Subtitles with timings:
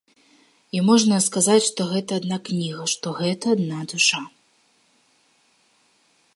[0.77, 4.25] І можна сказаць, што гэта адна кніга, што гэта адна душа.